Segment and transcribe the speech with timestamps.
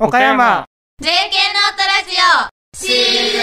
[0.00, 0.64] 岡山。
[1.02, 2.76] JK ノートラジオ。
[2.76, 2.96] シー
[3.32, 3.40] ズン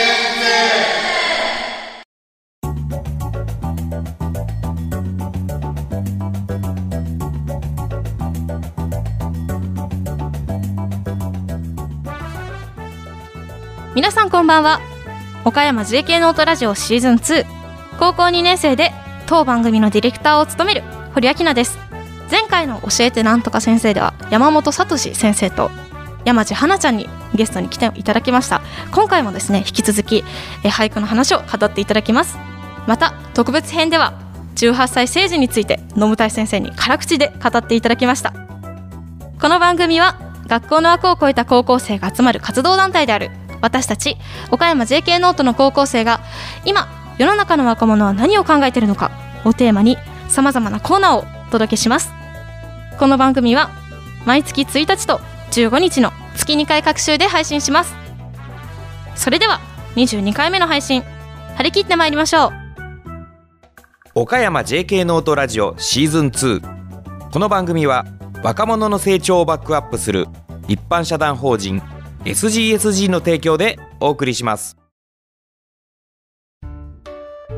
[13.94, 14.80] 皆さんこんばんは。
[15.44, 17.46] 岡山 JK ノートラジオシーズン2
[18.00, 18.94] 高校2年生で
[19.26, 21.78] 当番組のディレクターを務める堀明奈です。
[22.32, 25.70] 前回の教えてなんとか先生では山本聡先生と
[26.26, 28.62] 山地花ちゃんにゲストに来ていただきました。
[28.92, 30.24] 今回もですね引き続き
[30.64, 32.38] え俳句の話を語っていただきます。
[32.88, 34.20] また特別編では
[34.56, 38.34] 18歳成人について野村先生に辛口で語っていただきました。
[39.40, 40.18] この番組は
[40.48, 43.30] 学校の枠を超えた高校生が集まる活動団体である
[43.62, 44.18] 私たち
[44.52, 46.22] 岡山 JK ノートの高校生が
[46.66, 49.12] 今世の中の若者は何を考えているのか
[49.44, 49.98] をテーマに
[50.30, 52.12] さまざまなコーナーをお届けします。
[52.98, 53.72] この番組は
[54.26, 55.20] 毎月1日と
[55.52, 57.96] 15日の月2回各週で配信します。
[59.16, 59.60] それでは
[59.96, 61.04] 22回目の配信
[61.56, 62.52] 張り切ってまいりましょう。
[64.14, 66.76] 岡山 JK ノートラジオシーズン2
[67.32, 68.06] この番組は
[68.44, 70.28] 若者の成長をバックアップする
[70.68, 71.82] 一般社団法人
[72.24, 74.78] SGSG の提供でお送りします。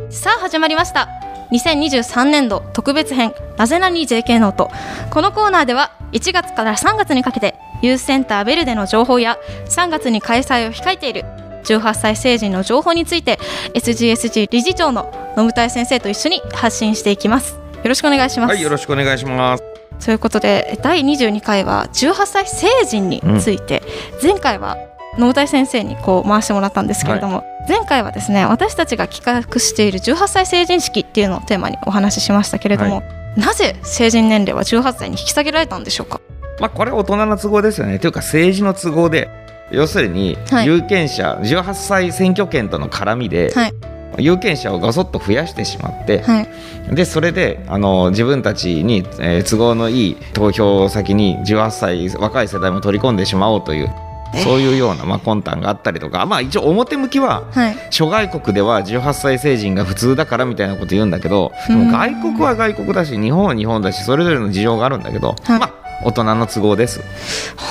[0.10, 1.10] さあ始まりました。
[1.52, 4.72] 2023年度特別編なぜなに JK ノート。
[5.12, 11.24] このコーナーでは1月から3月にかけてユースセンターベルでの情報や3月に開催を控えている
[11.66, 13.40] 18歳成人の情報について
[13.74, 17.56] SGSG 理事長の野村先生と一緒に発信していきます。
[17.56, 19.64] よろしくお願いします、はいよろしくお願いします。
[20.04, 23.84] ということで第22回は18歳成人について、
[24.22, 24.78] 前回は
[25.18, 33.04] 野村先生にこう回してもらったんですけれども、前回はですね私たちが企画している18歳成人式っていうのをテーマにお話ししましたけれども、
[33.36, 36.22] なぜ成人年齢は18歳に引き下げられたんでしょうか？
[36.60, 38.00] まあこれは大人の都合ですよね。
[38.00, 39.30] というか政治の都合で
[39.72, 40.66] 要するにはい。
[40.66, 43.74] 有権者、18歳選挙権との絡みで、はい。
[44.20, 46.48] 有権者をごそっと増やしてしまって、はい。
[46.96, 53.90] でそれであの自分たちに、えー都合のいい投票先に18歳若い世代も取り込んでしまおうという
[54.34, 54.44] えー。
[54.44, 57.76] そういうような、まあ、魂胆があったりとか、まあ、一応表向きははい。
[57.92, 65.60] 諸外国では18歳成人が普通だからみたいなこと言うんだけど外国は外国だし日本は日本だしそれぞれの事情があるんだけど、はい。
[65.60, 67.02] まあ大人の都合です。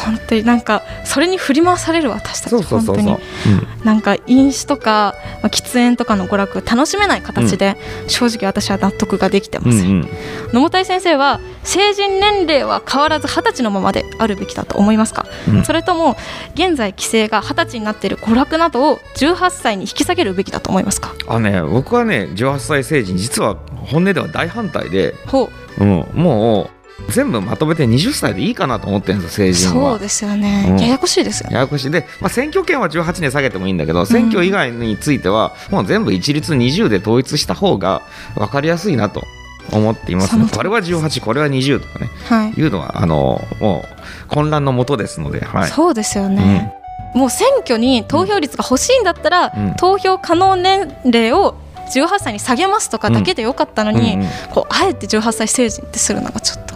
[0.04, 3.04] 本当になんかそれに振り回される私たちそうそうそうそう。
[3.04, 3.66] 本当に。
[3.84, 7.76] なんか飲酒とか、まあ、喫煙とかの娯楽を楽しめない形で、
[8.08, 9.78] 正直私は納得ができてまうん。
[9.78, 10.08] せん、うん。
[10.52, 15.64] 野本先生は成人年齢は変わらず二十歳のままであるべきだと思いますか、うん。
[15.64, 16.16] それとも
[16.54, 21.14] 現在規制が二十歳になっている娯楽などを18歳に引き下げるべきだと思いますか？
[21.28, 23.56] あね僕はね18歳成人実は
[23.86, 25.84] 本音では大反対で、ほう。
[25.84, 26.70] うん、もう
[27.10, 29.90] 全部まとめて20歳でいいかなと思ってるんですよ成人は。
[29.92, 30.80] そうですよね、うん。
[30.80, 31.54] ややこしいですよね。
[31.54, 31.90] ややこしい。
[31.90, 38.02] で、まあ、選挙権は18年下げてもいいんだけど選挙以外についてはもう全部一律20で統一した方が
[38.34, 39.24] 分かりやすいなと
[39.72, 40.28] 思っています。
[40.28, 46.74] その通りこれは18これは20とかねはい、いうのはあのもう混乱のもとですので、はい、そうですよね、
[47.14, 49.74] もう選挙に投票率が欲しいんだったら、うん。
[49.76, 51.56] 投票可能年齢を
[51.94, 56.75] 18歳に下げますとかだけでよかったのに、うんうんこうあえて18歳成人ってするのがちょっとう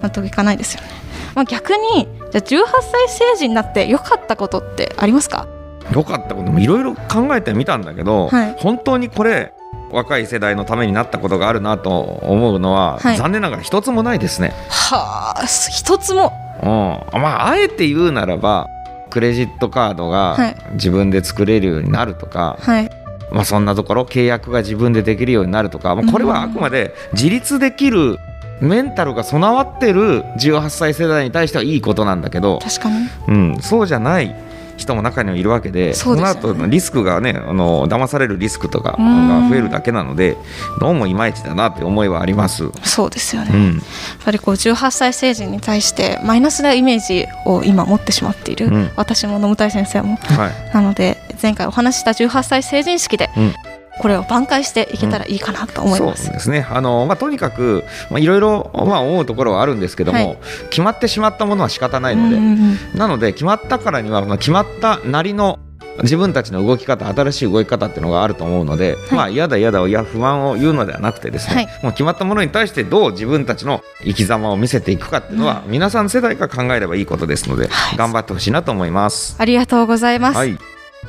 [0.00, 0.88] 納得いかないですよね。
[1.34, 5.46] まあ、逆にじゃあ18歳成人になって良かったことってありますか？
[5.92, 8.54] よかったこともいろいろ考えてみたんだけど、はい。
[8.58, 9.52] 本当にこれ
[9.90, 13.16] 若い世代のためになったことがあるなと思うのは、はい。
[13.16, 14.52] 残念ながら一つもないですね。
[14.68, 16.32] はあ一つも。
[16.62, 18.68] うん、まああえて言うならば
[19.10, 20.56] クレジットカードがはい。
[20.72, 22.90] 自分で作れるようになるとか、はい。
[23.32, 28.18] まあ、そんなところ契約が自分でできるようになるとか、まあ、これはあくまで自立できる
[28.60, 33.08] メンタルが備わってる18歳世代に対してはいいことなんだけど、確かに。
[33.28, 34.34] うん、そうじゃない
[34.76, 36.28] 人も中にはいるわけでそうでね。
[36.28, 39.28] の後のリスクがねあの騙されるリスクとかうん。
[39.28, 40.38] が増えるだけなので
[40.80, 42.70] どうもいまいちだなって思いはあります。
[42.82, 43.82] そうですよね、やっうん
[44.24, 48.90] ぱりこう18歳成人に対してマイナスなイメージを今持ってしまっている、うん。
[48.96, 50.16] 私も野村先生も。
[50.16, 50.74] はい。
[50.74, 53.54] なので前回お話しした18歳成人式でうん
[54.00, 56.24] これを挽回していけたらいいかなと思います。
[56.24, 56.66] そうですね。
[56.70, 60.38] あの、まあ、とにかくまあいろいろまあ思うところはあるんですけども、はい。
[60.70, 62.98] 決まってしまったものは仕方ないので、うんうんうん。
[62.98, 65.58] なので決まったからにはまあ決まったなりの
[66.02, 71.66] 自分たちの動き方新しい動き方っていうのがあると思うので、まあ嫌だ嫌だいや不安を言うのではなくてですね、はい。
[71.82, 77.98] もう決まったものに対してどう自分たちの生き様を見せていくかっていうのは、皆さん世代が考えればいいことですので、はい。
[77.98, 79.36] 頑張ってほしいなと思います。
[79.38, 80.36] ありがとうございます。
[80.38, 80.56] はい、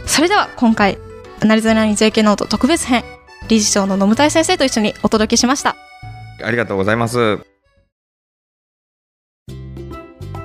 [0.06, 0.98] それでは今回
[1.46, 3.04] なりざなに JK ノート特別編
[3.48, 5.76] 理事長の野村先生と一緒にお届けしました。
[6.44, 7.40] ありがとうございます。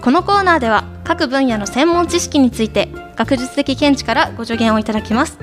[0.06, 5.36] このコーナーでは各分野の専門知識について学術的見地からご助言をいただきます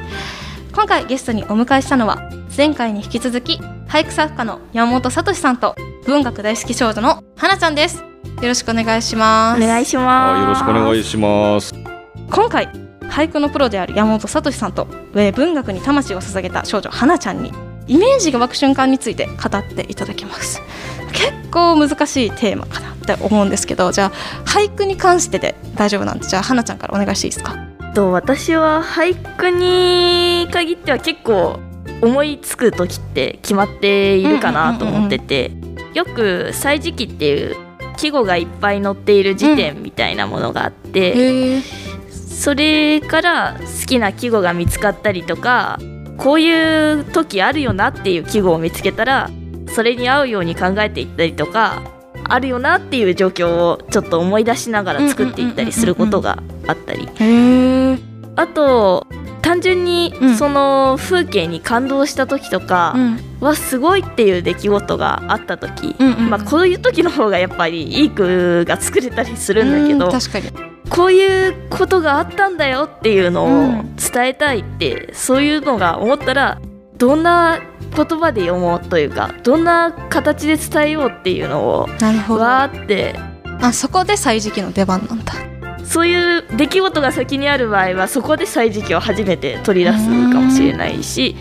[0.73, 3.57] 今回ゲストにお迎えしたのは前回に引き続き
[3.89, 8.03] 俳句作家の山本聡さんと文学大好き少女の花ちゃんですよ
[8.41, 10.41] ろしくお願いしますお願いしあます。
[10.41, 11.73] よろしくお願いします。
[12.29, 17.51] 今回俳句のプロである山本聡さんと、えー文学に魂を捧げた少女花ちゃんに
[17.88, 20.61] イメージが湧く瞬間について語っていただきます。
[21.11, 24.11] 結構難しいテーマかなって思うんですけどじゃあ
[24.47, 27.55] 俳句に関してで大丈夫なんでじゃあ花ちゃんからお願いしていいですか？
[27.94, 31.59] と私は俳句に限っては結構
[32.01, 35.51] 思いつく時って決まっているかなと思ってて、
[35.94, 37.55] よく「歳時記」っていう
[37.97, 41.61] 季語がいっぱい載っている辞典みたいなものがあって、へえ
[42.33, 45.80] それから好きな季語が見つかったりとか
[46.18, 49.30] こういう時あるよなっていう季語を見つけたら
[49.74, 51.83] それに合うように考えていったりとか
[52.25, 57.07] あるよなっていう状況をちょっと思い出しながら作っていったりすることがあったり。
[58.36, 59.06] あと
[59.44, 60.36] 単純にうん。
[60.38, 63.19] その風景に感動した時とかうん。
[63.41, 73.95] はすごいっていう出来事があった時、まあ、こういう時の方がやっぱりいい句が作れたりするんだけどうん確かにこういうことがあったんだよっていうのうをん。
[73.95, 76.61] 伝えたいって、そういうのが思ったら
[76.97, 77.59] どんな
[77.95, 83.15] 言葉で読もうというかどんな形で伝えようっていうのをわーって。
[83.61, 85.33] あそこで歳時記の出番なんだ。
[85.83, 91.35] そういう出来事が先にある場合はそこで歳時記を初めて取り出すかもしれないし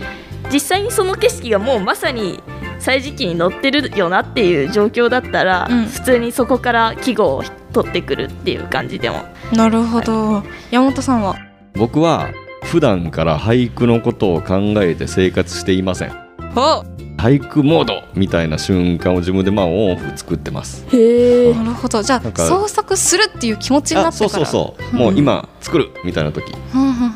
[0.53, 2.43] 実際にその景色がもうまさに
[2.79, 5.87] 歳時記に載ってるよなっていう状況だったら、うん。
[5.87, 9.25] 普通にそこから季語を取ってくるっていう感じでも。
[9.53, 11.37] なるほど、山本さんは？
[11.75, 12.31] 僕は
[12.65, 16.13] 普段から俳句のことを考えて生活していません。
[16.55, 16.85] お！
[17.19, 20.85] 俳句モードみたいな瞬間を自分でまあオンオフ作ってます。
[20.93, 21.55] へえ。
[21.55, 22.03] なるほど。
[22.03, 24.31] じゃあ創作するっていう気持ちになあってから。
[24.31, 24.97] そうそうそう。
[24.97, 26.53] もう今作るみたいな時。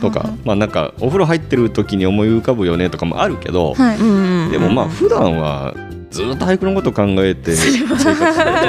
[0.01, 4.51] とか、まあなんかお風呂入ってる時に思い浮かぶよねとかもあるけど、はい、うん。
[4.53, 5.75] でもまあ普段は
[6.11, 8.17] ずっと俳句のこと考えて生活してる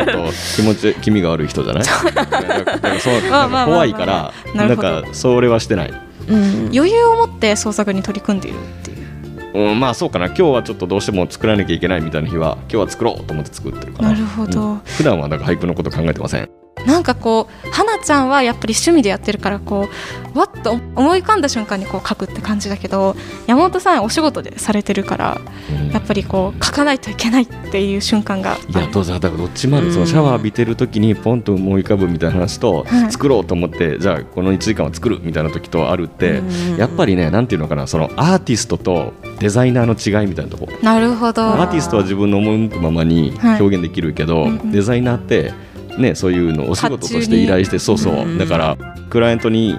[0.06, 1.84] ちょっと気持ち気味が悪い人じゃない？
[3.66, 5.94] 怖いからなんかそれはしてない、
[6.28, 6.70] うん。
[6.74, 8.98] 余裕を持って創作に取り組んでいるっていう。
[9.70, 10.26] うん、まあそうかな。
[10.28, 14.78] 今日はちょっとどうしても作らなきゃいけないみたいな日は今日は作ろうと思って作ってるかななるほど、うん。
[14.80, 16.50] 普段はなんか俳句のこと考えてません？
[16.86, 19.90] なんかこう花ちゃんはやっぱり趣味でやってるからこ
[20.34, 23.18] うわっと思い浮かんだ瞬間にこう書くって感じだけど
[23.48, 25.92] 山本さんお仕事でされてるからうん。
[25.92, 29.94] やっぱりこう書かないといけないっていう瞬間がいやどうぞだからどっちもある、うん。
[29.94, 33.12] そのシャワー浴びてる時にポンと思い浮かぶみたいな話と、はい。
[33.12, 40.70] 作ろうと思ってじゃあこの1時間は作るみたいな時とあるって、うんやっぱりねなんていうのかなそのアーティストとデザイナーの違いみたいなとこ。
[40.82, 41.44] なるほど。
[41.44, 43.62] アーティストは自分の思い向くままにはい。
[43.62, 44.72] 表現できるけど、うんうん。
[44.72, 45.54] デザイナーって
[45.98, 48.38] ねそういうのをお仕事として依頼してそうそう、うん。
[48.38, 48.78] だから
[49.10, 49.78] クライアントに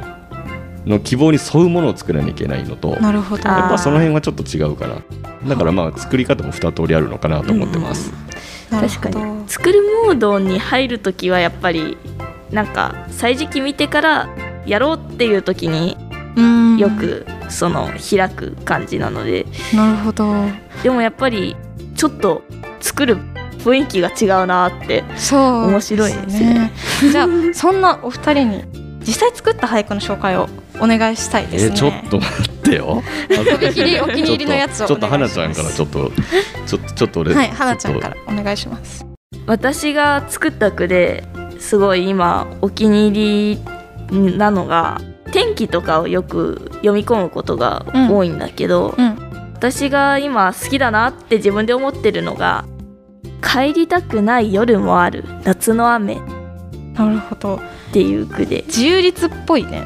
[0.87, 3.49] の希望に沿うものを作らなきゃいけないのとなるほど。
[3.49, 5.03] やっぱその辺はちょっと違うから。
[5.47, 8.11] だからまあ作り方も二通りあるのかなと思ってます、
[8.70, 9.11] なるほど。
[9.11, 11.97] 確かに作るモードに入る時はやっぱり
[12.50, 14.29] なんか歳時記見てから
[14.67, 15.97] やろうっていう時に
[16.37, 16.79] うん。
[16.79, 19.47] よくその開く感じなので。
[19.75, 20.32] なるほど。
[20.82, 21.56] でもやっぱり
[21.97, 22.43] ちょっと
[22.81, 23.19] 作る
[23.59, 25.67] 雰囲気が違うなってそう。
[25.69, 26.73] 面白いですね。
[27.11, 28.65] じゃあそんなお二人に
[29.01, 30.49] 実際作った俳句の紹介を
[30.81, 31.71] お願いしたいですね。
[31.71, 33.03] えーちょっと待ってよ。
[34.03, 36.12] お気に入りのやつをちょっと花ちゃんからちょっと
[36.67, 39.07] ちょっとちょっと俺はい花ちゃんからお願いします
[39.47, 41.25] 私が作った句で
[41.59, 43.59] すごい今お気に入
[44.11, 45.00] りなのが
[45.33, 49.19] 天気とかをよく読み込むことが多いんだけど、うん。
[49.55, 52.65] 私が今好きだなって自分で思ってるのが
[53.42, 55.25] 「帰りたくない夜もある。
[55.45, 56.18] 夏の雨」っ
[56.95, 57.61] なるほど。
[57.92, 58.64] ていう句で。
[58.66, 59.85] 自由律っぽいね。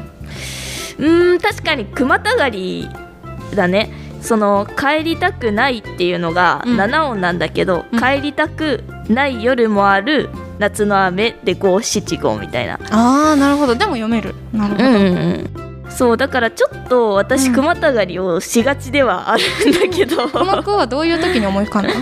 [0.97, 1.85] うーん確かに。
[1.85, 2.89] 熊たがり
[3.55, 3.91] だね。
[4.21, 6.77] その帰りたくないっていうのがうん。
[6.79, 7.99] 7音なんだけど、うん。
[7.99, 10.29] 帰りたくない夜もある。
[10.59, 12.79] 夏の雨で五七五みたいな。
[12.91, 13.75] ああなるほど。
[13.75, 14.33] でも読める。
[14.53, 15.49] なるほど、うん
[15.95, 17.53] そうだからちょっと私うん。
[17.55, 20.27] 熊たがりをしがちではあるんだけど。
[20.29, 21.89] この句はどういう時に思い浮かんだ？
[21.89, 21.93] う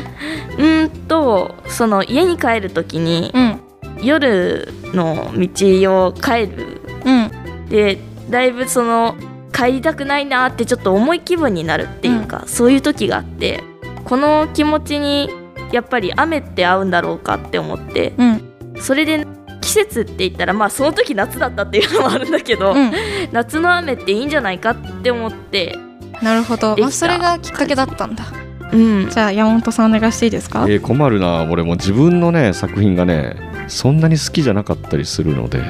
[0.62, 3.60] ーんとその家に帰る時にうん。
[4.02, 6.82] 夜の道を帰る。
[7.06, 7.32] うん。
[7.70, 9.16] でだいぶその
[9.54, 13.62] 帰りたくないなってちょっと重い気分になるっていうか、そういう時があって
[14.06, 15.30] この気持ちに
[15.72, 18.48] やっぱり雨って合うんだろうかって思ってうん。
[18.80, 19.28] それで
[19.62, 22.92] 季節って言ったらまあその時夏だったっていうのもあるんだけど、うん。
[23.32, 25.78] 夏の雨っていいんじゃないかって思って。
[26.22, 28.26] なるほど、まあ、それがきっかけだったんだ。
[28.72, 29.10] うん。
[29.10, 33.36] じゃあ山本さんお願いしていいですか、えー困るな俺も自分のね作品がね
[33.68, 35.62] そんなに好きじゃなかったりするので。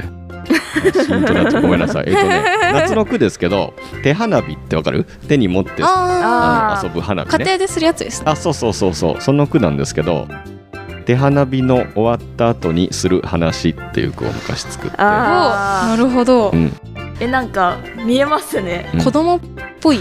[1.61, 2.05] ごめんなさい。
[2.07, 2.43] えっとね
[2.73, 5.05] 夏の句ですけど手花火ってわかる？
[5.27, 7.45] 手に持ってああの遊ぶ花あ火ね。
[7.45, 8.31] 家庭でするやつですね。
[8.31, 9.21] あそうそうそうそう。
[9.21, 10.27] その句なんですけど
[11.05, 14.95] 手花火の終わった後にする話っていう句を昔作って。
[14.97, 16.71] おなあるほど、うん、ー
[17.21, 18.89] えなんか見えますね。
[18.93, 19.03] うん。
[19.03, 19.39] 子供っ
[19.79, 19.99] ぽい。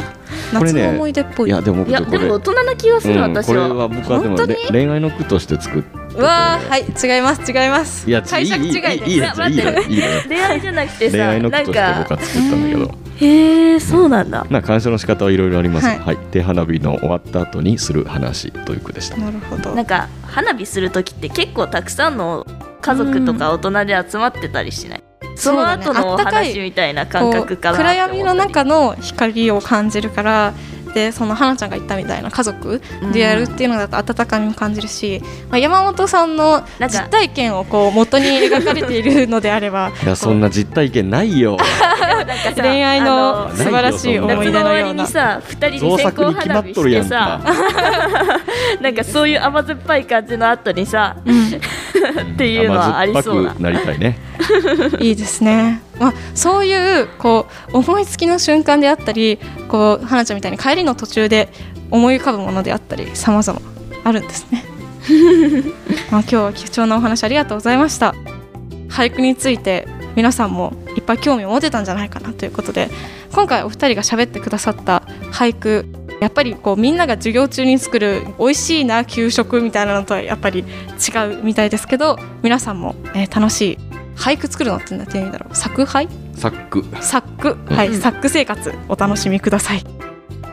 [0.52, 1.50] 夏の思い出っぽい。
[1.50, 3.74] いやでもいや僕これでも大人な気がする、うん、これ私は。
[3.74, 4.38] は僕はでも
[4.70, 8.08] 恋愛の句として作ってわーはい違います違います。
[8.08, 12.94] いや解釈違いいいいいでいいいいよい恋愛じゃなくてさ恋愛の句としてなんか僕は作ったんだけど。
[13.20, 14.46] へえそうなんだ。
[14.48, 15.86] まあ鑑賞の仕方はいろいろあります。
[15.86, 19.16] はいはい、手花火の終わった後にする話という句でした。
[19.18, 19.74] なるほど。
[19.74, 22.46] なんか花火する時って結構たくさんの
[22.80, 25.02] 家族とか大人で集まってたりしない、
[25.36, 30.54] その後のお話みたいな感覚かなこう暗闇の中の光を感じるから
[30.94, 32.80] でその花ちゃんが言ったみたいな家族
[33.12, 41.56] でやるっていうのだと温かみも感じるし、まあ、山本さんの実体験をこう元に描かれているのであれば いやそんな実体験ないよ。
[42.00, 45.00] なんかさ恋愛のあ素晴らしい思い出のような。
[45.00, 48.40] りにさ2人造で線香花火っとるやんしてさか。
[48.80, 53.50] なんかそういう甘酸っぱい感じの後にさ っていうのはありそうな。
[53.50, 54.18] 甘酸っぱくなりたいね。
[55.00, 59.38] いいですね、まあ、そういうこう思いつきの瞬間であったり
[59.68, 61.50] こう花ちゃんみたいに帰りの途中で
[61.90, 63.60] 思い浮かぶものであったり様々
[64.02, 64.64] あるんですね。
[66.10, 68.14] まあ今日は貴重なお話ありがとうございました。
[68.88, 72.90] 俳句について皆さんもいっぱい興味を持てたんじゃないかなということで
[73.32, 75.86] 今回お二人が喋ってくださった俳句
[76.20, 80.64] やっぱりこうみんなが授業中に作る美味しいな給食みたいなのとはやっぱり違
[81.40, 83.78] うみたいですけど皆さんも、えー楽しい
[84.20, 85.56] 俳句作るのって何て言うんだろう？
[85.56, 86.08] 作俳？
[86.36, 86.56] 作。
[86.82, 89.84] 句作句はい、うん作句生活お楽しみください。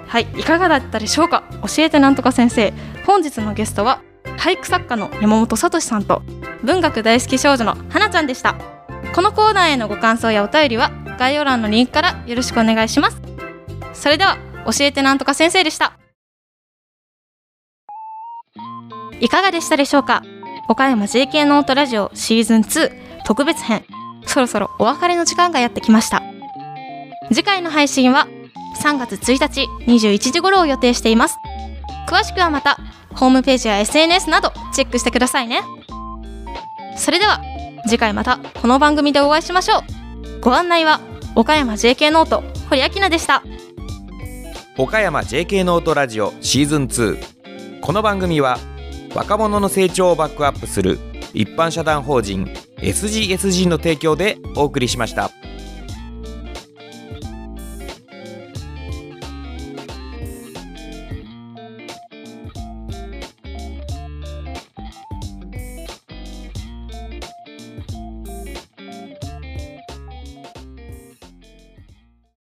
[0.07, 1.43] はいいかがだったでしょうか？
[1.62, 2.74] 教えてなんとか先生。
[3.05, 4.01] 本日のゲストは
[4.38, 6.24] 俳句作家の山本聡さんと
[6.63, 8.55] 文学大好き少女の花ちゃんでした。
[9.13, 13.21] このコーナーへのご感想やお便りは概要欄のリンクからよろしくお願いします。
[13.93, 15.97] それでは教えてなんとか先生でした。
[19.19, 20.21] いかがでしたでしょうか？
[20.69, 23.84] 岡山 JK ノートラジオシーズン2特別編。
[24.25, 26.24] そろそろお別れの時間がやってきました。
[27.27, 28.25] 次回の配信は
[28.81, 31.38] 3月1日21時頃を予定しています。
[32.07, 32.77] 詳しくはまた
[33.15, 35.62] ホームページや SNS などチェックしてくださいね。
[36.96, 37.41] それでは
[37.86, 40.39] 次回またこの番組でお会いしましょう。
[40.39, 41.01] ご案内は
[41.36, 43.43] 岡山 JK ノート堀明菜でした。
[44.77, 48.57] 岡山 JK ノートラジオシーズン2この番組は
[49.13, 50.98] 若者の成長をバックアップする
[51.34, 55.31] 一般社団法人 SGSG の提供でお送りしました。